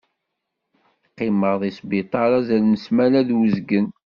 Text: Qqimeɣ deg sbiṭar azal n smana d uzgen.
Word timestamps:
Qqimeɣ 1.07 1.55
deg 1.61 1.73
sbiṭar 1.77 2.29
azal 2.37 2.63
n 2.65 2.73
smana 2.85 3.21
d 3.27 3.29
uzgen. 3.41 3.87